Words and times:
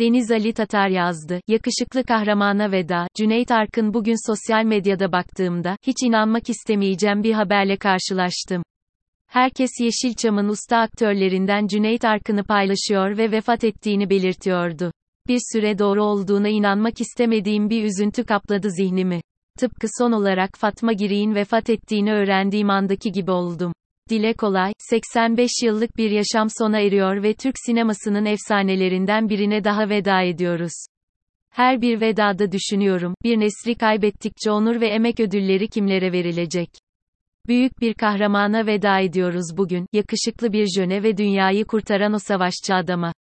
Deniz 0.00 0.30
Ali 0.30 0.52
Tatar 0.52 0.88
yazdı. 0.88 1.40
Yakışıklı 1.48 2.04
kahramana 2.04 2.72
veda. 2.72 3.06
Cüneyt 3.16 3.50
Arkın 3.50 3.94
bugün 3.94 4.30
sosyal 4.30 4.64
medyada 4.64 5.12
baktığımda, 5.12 5.76
hiç 5.86 5.96
inanmak 6.02 6.50
istemeyeceğim 6.50 7.22
bir 7.22 7.32
haberle 7.32 7.76
karşılaştım. 7.76 8.62
Herkes 9.26 9.70
Yeşilçam'ın 9.80 10.48
usta 10.48 10.78
aktörlerinden 10.78 11.66
Cüneyt 11.66 12.04
Arkın'ı 12.04 12.44
paylaşıyor 12.44 13.18
ve 13.18 13.32
vefat 13.32 13.64
ettiğini 13.64 14.10
belirtiyordu. 14.10 14.92
Bir 15.28 15.40
süre 15.52 15.78
doğru 15.78 16.04
olduğuna 16.04 16.48
inanmak 16.48 17.00
istemediğim 17.00 17.70
bir 17.70 17.84
üzüntü 17.84 18.24
kapladı 18.24 18.70
zihnimi. 18.70 19.20
Tıpkı 19.58 19.86
son 19.98 20.12
olarak 20.12 20.50
Fatma 20.58 20.92
Girik'in 20.92 21.34
vefat 21.34 21.70
ettiğini 21.70 22.12
öğrendiğim 22.12 22.70
andaki 22.70 23.12
gibi 23.12 23.30
oldum. 23.30 23.72
Dile 24.10 24.32
kolay, 24.32 24.72
85 24.78 25.50
yıllık 25.64 25.96
bir 25.96 26.10
yaşam 26.10 26.48
sona 26.58 26.80
eriyor 26.80 27.22
ve 27.22 27.34
Türk 27.34 27.54
sinemasının 27.66 28.24
efsanelerinden 28.24 29.28
birine 29.28 29.64
daha 29.64 29.88
veda 29.88 30.22
ediyoruz. 30.22 30.72
Her 31.50 31.80
bir 31.80 32.00
vedada 32.00 32.52
düşünüyorum, 32.52 33.14
bir 33.24 33.40
nesli 33.40 33.74
kaybettikçe 33.74 34.50
onur 34.50 34.80
ve 34.80 34.88
emek 34.88 35.20
ödülleri 35.20 35.68
kimlere 35.68 36.12
verilecek? 36.12 36.68
Büyük 37.46 37.80
bir 37.80 37.94
kahramana 37.94 38.66
veda 38.66 38.98
ediyoruz 38.98 39.56
bugün, 39.56 39.86
yakışıklı 39.92 40.52
bir 40.52 40.66
jöne 40.76 41.02
ve 41.02 41.16
dünyayı 41.16 41.64
kurtaran 41.64 42.12
o 42.12 42.18
savaşçı 42.18 42.74
adama. 42.74 43.12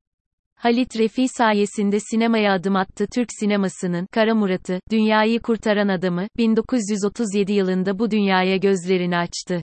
Halit 0.56 1.00
Refi 1.00 1.28
sayesinde 1.28 2.00
sinemaya 2.00 2.53
adım 2.53 2.76
attı 2.76 3.06
Türk 3.16 3.30
sinemasının, 3.40 4.08
Kara 4.12 4.36
Murat'ı, 4.36 4.80
dünyayı 4.92 5.40
kurtaran 5.40 5.88
adamı, 5.88 6.28
1937 6.38 7.53
yılında 7.53 8.00
bu 8.00 8.12
dünyaya 8.12 8.58
gözlerini 8.58 9.17
açtı. 9.17 9.62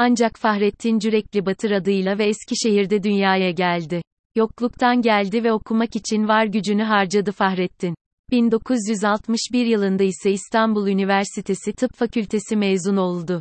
Ancak 0.00 0.38
Fahrettin 0.38 0.98
Cürekli 0.98 1.46
Batır 1.46 1.70
adıyla 1.70 2.18
ve 2.18 2.24
Eskişehir'de 2.24 3.02
dünyaya 3.02 3.50
geldi. 3.50 4.02
Yokluktan 4.36 5.02
geldi 5.02 5.44
ve 5.44 5.52
okumak 5.52 5.96
için 5.96 6.28
var 6.28 6.46
gücünü 6.46 6.82
harcadı 6.82 7.32
Fahrettin. 7.32 7.94
1961 8.30 9.66
yılında 9.66 10.02
ise 10.02 10.30
İstanbul 10.30 10.88
Üniversitesi 10.88 11.72
Tıp 11.72 11.94
Fakültesi 11.94 12.56
mezun 12.56 12.96
oldu. 12.96 13.40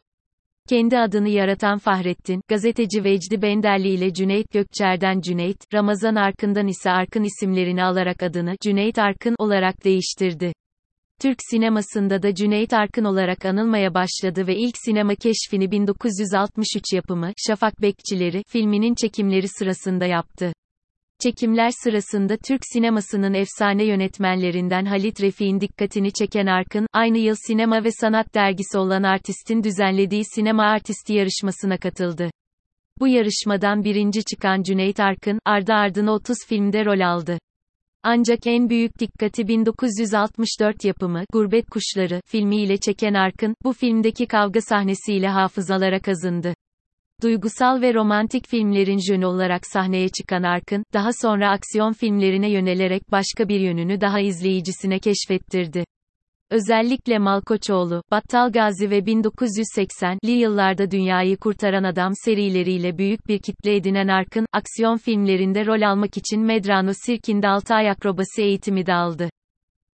Kendi 0.69 0.97
adını 0.97 1.29
yaratan 1.29 1.77
Fahrettin, 1.77 2.41
gazeteci 2.47 3.03
Vecdi 3.03 3.41
Benderli 3.41 3.89
ile 3.89 4.13
Cüneyt 4.13 4.51
Gökçer'den 4.51 5.21
Cüneyt, 5.21 5.63
Ramazan 5.73 6.15
Arkın'dan 6.15 6.67
ise 6.67 6.91
Arkın 6.91 7.23
isimlerini 7.23 7.83
alarak 7.83 8.23
adını 8.23 8.55
Cüneyt 8.63 8.99
Arkın 8.99 9.35
olarak 9.39 9.83
değiştirdi. 9.83 10.53
Türk 11.21 11.37
sinemasında 11.49 12.23
da 12.23 12.35
Cüneyt 12.35 12.73
Arkın 12.73 13.03
olarak 13.03 13.45
anılmaya 13.45 13.93
başladı 13.93 14.47
ve 14.47 14.55
ilk 14.55 14.77
sinema 14.77 15.15
keşfini 15.15 15.71
1963 15.71 16.83
yapımı 16.93 17.31
Şafak 17.47 17.81
Bekçileri 17.81 18.43
filminin 18.47 18.95
çekimleri 18.95 19.47
sırasında 19.47 20.05
yaptı. 20.05 20.53
Çekimler 21.23 21.69
sırasında 21.83 22.37
Türk 22.47 22.61
sinemasının 22.63 23.33
efsane 23.33 23.85
yönetmenlerinden 23.85 24.85
Halit 24.85 25.21
Refik'in 25.21 25.61
dikkatini 25.61 26.13
çeken 26.13 26.45
Arkın, 26.45 26.87
aynı 26.93 27.17
yıl 27.17 27.35
Sinema 27.47 27.83
ve 27.83 27.89
Sanat 27.91 28.35
dergisi 28.35 28.77
olan 28.77 29.03
Artist'in 29.03 29.63
düzenlediği 29.63 30.23
Sinema 30.35 30.63
Artisti 30.63 31.13
yarışmasına 31.13 31.77
katıldı. 31.77 32.29
Bu 32.99 33.07
yarışmadan 33.07 33.83
birinci 33.83 34.23
çıkan 34.23 34.63
Cüneyt 34.63 34.99
Arkın, 34.99 35.39
ardı 35.45 35.73
ardına 35.73 36.11
30 36.11 36.37
filmde 36.47 36.85
rol 36.85 36.99
aldı. 36.99 37.39
Ancak 38.09 38.47
en 38.47 38.69
büyük 38.69 38.99
dikkati 38.99 39.47
1964 39.47 40.85
yapımı 40.85 41.23
Gurbet 41.33 41.69
Kuşları 41.69 42.21
filmiyle 42.25 42.77
çeken 42.77 43.13
Arkın, 43.13 43.55
bu 43.63 43.73
filmdeki 43.73 44.27
kavga 44.27 44.61
sahnesiyle 44.61 45.27
hafızalara 45.27 45.99
kazındı. 45.99 46.53
Duygusal 47.23 47.81
ve 47.81 47.93
romantik 47.93 48.47
filmlerin 48.47 48.99
jönü 49.07 49.25
olarak 49.25 49.67
sahneye 49.67 50.09
çıkan 50.09 50.43
Arkın, 50.43 50.83
daha 50.93 51.09
sonra 51.21 51.51
aksiyon 51.51 51.93
filmlerine 51.93 52.51
yönelerek 52.51 53.11
başka 53.11 53.49
bir 53.49 53.59
yönünü 53.59 54.01
daha 54.01 54.19
izleyicisine 54.19 54.99
keşfettirdi. 54.99 55.85
Özellikle 56.51 57.19
Malkoçoğlu, 57.19 58.03
Battal 58.11 58.51
Gazi 58.51 58.89
ve 58.89 58.99
1980'li 58.99 60.31
yıllarda 60.31 60.91
Dünyayı 60.91 61.37
Kurtaran 61.37 61.83
Adam 61.83 62.11
serileriyle 62.25 62.97
büyük 62.97 63.27
bir 63.27 63.39
kitle 63.39 63.75
edinen 63.75 64.07
Arkın, 64.07 64.45
aksiyon 64.53 64.97
filmlerinde 64.97 65.65
rol 65.65 65.81
almak 65.81 66.17
için 66.17 66.41
Medrano 66.41 66.91
Sirkinde 67.05 67.47
6 67.47 67.75
ay 67.75 67.89
akrobasi 67.89 68.43
eğitimi 68.43 68.85
de 68.85 68.93
aldı. 68.93 69.29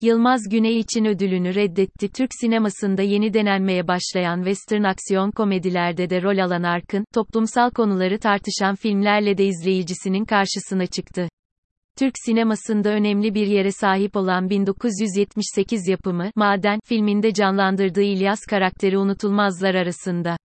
Yılmaz 0.01 0.41
Güney 0.51 0.79
için 0.79 1.05
ödülünü 1.05 1.55
reddetti. 1.55 2.09
Türk 2.09 2.29
sinemasında 2.41 3.01
yeni 3.01 3.33
denenmeye 3.33 3.87
başlayan 3.87 4.37
western 4.37 4.83
aksiyon 4.83 5.31
komedilerde 5.31 6.09
de 6.09 6.21
rol 6.21 6.37
alan 6.37 6.63
Arkın, 6.63 7.05
toplumsal 7.13 7.69
konuları 7.69 8.19
tartışan 8.19 8.75
filmlerle 8.75 9.37
de 9.37 9.45
izleyicisinin 9.45 10.25
karşısına 10.25 10.85
çıktı. 10.85 11.27
Türk 11.97 12.13
sinemasında 12.25 12.89
önemli 12.89 13.33
bir 13.33 13.47
yere 13.47 13.71
sahip 13.71 14.15
olan 14.15 14.49
1978 14.49 15.87
yapımı 15.87 16.31
Maden 16.35 16.79
filminde 16.85 17.33
canlandırdığı 17.33 18.01
İlyas 18.01 18.39
karakteri 18.49 18.97
unutulmazlar 18.97 19.75
arasında. 19.75 20.37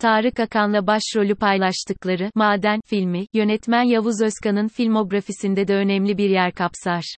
Tarık 0.00 0.40
Akan'la 0.40 0.86
başrolü 0.86 1.34
paylaştıkları 1.34 2.30
Maden 2.34 2.80
filmi, 2.86 3.26
yönetmen 3.32 3.82
Yavuz 3.82 4.20
Özkan'ın 4.22 4.68
filmografisinde 4.68 5.68
de 5.68 5.74
önemli 5.74 6.18
bir 6.18 6.30
yer 6.30 6.52
kapsar. 6.52 7.16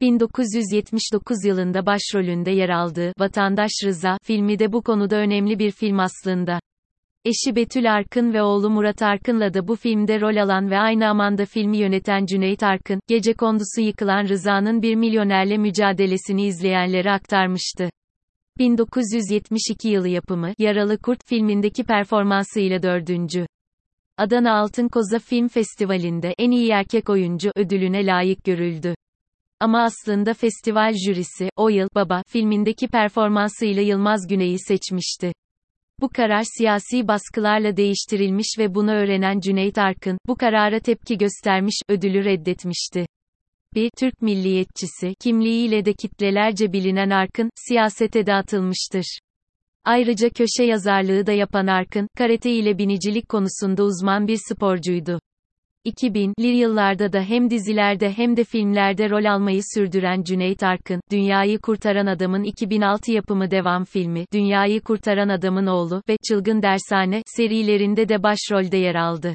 1979 0.00 1.44
yılında 1.44 1.86
başrolünde 1.86 2.50
yer 2.50 2.68
aldığı 2.68 3.12
Vatandaş 3.18 3.70
Rıza 3.84 4.18
filmi 4.22 4.58
de 4.58 4.72
bu 4.72 4.82
konuda 4.82 5.16
önemli 5.16 5.58
bir 5.58 5.70
film 5.70 6.00
aslında. 6.00 6.60
Eşi 7.24 7.56
Betül 7.56 7.92
Arkın 7.92 8.32
ve 8.34 8.42
oğlu 8.42 8.70
Murat 8.70 9.02
Arkın'la 9.02 9.54
da 9.54 9.68
bu 9.68 9.76
filmde 9.76 10.20
rol 10.20 10.36
alan 10.36 10.70
ve 10.70 10.78
aynı 10.78 11.08
amanda 11.08 11.46
filmi 11.46 11.78
yöneten 11.78 12.26
Cüneyt 12.26 12.62
Arkın, 12.62 13.00
gece 13.08 13.34
kondusu 13.34 13.80
yıkılan 13.80 14.28
Rıza'nın 14.28 14.82
bir 14.82 14.94
milyonerle 14.94 15.58
mücadelesini 15.58 16.46
izleyenlere 16.46 17.12
aktarmıştı. 17.12 17.90
1972 18.58 19.88
yılı 19.88 20.08
yapımı 20.08 20.52
Yaralı 20.58 20.98
Kurt 20.98 21.28
filmindeki 21.28 21.84
performansıyla 21.84 22.82
dördüncü. 22.82 23.46
Adana 24.16 24.58
Altın 24.58 24.88
Koza 24.88 25.18
Film 25.18 25.48
Festivali'nde 25.48 26.34
en 26.38 26.50
iyi 26.50 26.70
erkek 26.70 27.10
oyuncu 27.10 27.50
ödülüne 27.56 28.06
layık 28.06 28.44
görüldü. 28.44 28.94
Ama 29.60 29.82
aslında 29.82 30.34
festival 30.34 30.92
jürisi, 31.06 31.48
o 31.56 31.68
yıl, 31.68 31.88
Baba, 31.94 32.22
filmindeki 32.26 32.88
performansıyla 32.88 33.82
Yılmaz 33.82 34.26
Güney'i 34.28 34.58
seçmişti. 34.58 35.32
Bu 36.00 36.08
karar 36.08 36.42
siyasi 36.58 37.08
baskılarla 37.08 37.76
değiştirilmiş 37.76 38.46
ve 38.58 38.74
bunu 38.74 38.90
öğrenen 38.92 39.40
Cüneyt 39.40 39.78
Arkın, 39.78 40.18
bu 40.26 40.36
karara 40.36 40.80
tepki 40.80 41.18
göstermiş, 41.18 41.74
ödülü 41.88 42.24
reddetmişti. 42.24 43.06
Bir 43.74 43.90
Türk 43.98 44.22
milliyetçisi 44.22 45.14
kimliğiyle 45.20 45.84
de 45.84 45.92
kitlelerce 45.92 46.72
bilinen 46.72 47.10
Arkın, 47.10 47.50
siyasete 47.54 48.26
de 48.26 48.34
atılmıştır. 48.34 49.18
Ayrıca 49.84 50.28
köşe 50.30 50.64
yazarlığı 50.64 51.26
da 51.26 51.32
yapan 51.32 51.66
Arkın, 51.66 52.08
karate 52.18 52.50
ile 52.50 52.78
binicilik 52.78 53.28
konusunda 53.28 53.84
uzman 53.84 54.28
bir 54.28 54.38
sporcuydu. 54.48 55.20
2000'li 55.86 56.46
yıllarda 56.46 57.12
da 57.12 57.20
hem 57.22 57.50
dizilerde 57.50 58.12
hem 58.12 58.36
de 58.36 58.44
filmlerde 58.44 59.10
rol 59.10 59.24
almayı 59.24 59.60
sürdüren 59.74 60.22
Cüneyt 60.22 60.62
Arkın, 60.62 61.00
Dünyayı 61.10 61.58
Kurtaran 61.58 62.06
Adam'ın 62.06 62.42
2006 62.42 63.12
yapımı 63.12 63.50
devam 63.50 63.84
filmi, 63.84 64.24
Dünyayı 64.32 64.80
Kurtaran 64.80 65.28
Adam'ın 65.28 65.66
Oğlu 65.66 66.02
ve 66.08 66.16
Çılgın 66.28 66.62
Dershane 66.62 67.22
serilerinde 67.26 68.08
de 68.08 68.22
başrolde 68.22 68.76
yer 68.76 68.94
aldı. 68.94 69.34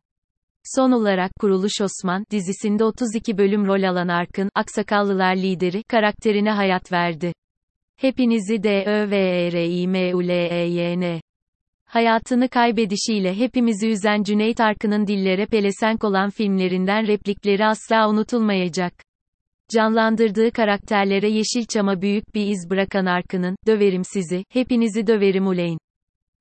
Son 0.63 0.91
olarak 0.91 1.31
Kuruluş 1.39 1.81
Osman 1.81 2.23
dizisinde 2.31 2.83
32 2.83 3.37
bölüm 3.37 3.65
rol 3.65 3.83
alan 3.83 4.07
Arkın, 4.07 4.49
Aksakallılar 4.55 5.35
lideri 5.35 5.83
karakterine 5.83 6.51
hayat 6.51 6.91
verdi. 6.91 7.33
Hepinizi 7.97 8.63
D 8.63 8.83
Ö 8.87 9.09
V 9.11 9.17
E 9.17 9.51
R 9.51 9.65
I 9.65 9.87
M 9.87 10.15
U 10.15 10.23
L 10.23 10.29
E 10.29 10.65
Y 10.67 10.99
N 10.99 11.21
Hayatını 11.89 12.49
kaybedişiyle 12.49 13.37
hepimizi 13.37 13.89
üzen 13.89 14.23
Cüneyt 14.23 14.59
Arkın'ın 14.59 15.07
dillere 15.07 15.45
pelesenk 15.45 16.03
olan 16.03 16.29
filmlerinden 16.29 17.07
replikleri 17.07 17.65
asla 17.65 18.09
unutulmayacak. 18.09 18.93
Canlandırdığı 19.73 20.51
karakterlere 20.51 21.29
Yeşilçam'a 21.29 22.01
büyük 22.01 22.35
bir 22.35 22.47
iz 22.47 22.69
bırakan 22.69 23.05
Arkın'ın, 23.05 23.55
döverim 23.67 24.01
sizi, 24.03 24.43
hepinizi 24.49 25.07
döverim 25.07 25.47
uleyn. 25.47 25.77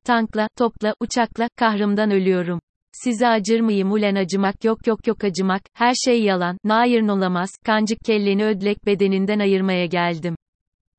Tankla, 0.04 0.48
topla, 0.58 0.94
uçakla, 1.00 1.48
kahrımdan 1.56 2.10
ölüyorum. 2.10 2.60
Size 2.92 3.28
acır 3.28 3.60
mıyım 3.60 3.92
ulen 3.92 4.14
acımak 4.14 4.64
yok 4.64 4.86
yok 4.86 5.06
yok 5.06 5.24
acımak, 5.24 5.62
her 5.74 5.94
şey 6.04 6.22
yalan, 6.22 6.58
nair 6.64 7.02
olamaz, 7.02 7.50
kancık 7.66 7.98
kelleni 8.06 8.44
ödlek 8.44 8.86
bedeninden 8.86 9.38
ayırmaya 9.38 9.86
geldim 9.86 10.34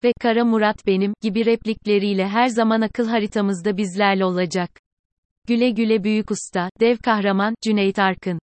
ve 0.04 0.14
Kara 0.22 0.46
Murat 0.46 0.88
benim 0.88 1.14
gibi 1.22 1.46
replikleriyle 1.46 2.28
her 2.28 2.48
zaman 2.48 2.82
akıl 2.82 3.08
haritamızda 3.08 3.78
bizlerle 3.78 4.26
olacak. 4.26 4.70
Güle 5.48 5.70
güle 5.70 6.04
büyük 6.04 6.32
usta, 6.32 6.70
dev 6.80 6.98
kahraman 6.98 7.56
Cüneyt 7.64 8.00
Arkın 8.00 8.40